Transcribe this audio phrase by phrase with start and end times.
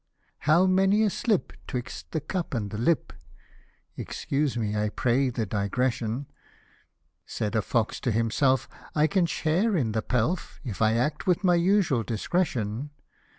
[0.49, 3.13] "How many a slip, 'twixt the cup and the lip!"
[4.03, 6.27] (Excuse me, I pray, the digression.) 88
[7.27, 11.43] Said a fox to himself," I can share in the pelf, If I act with
[11.43, 12.89] ray usual discretion."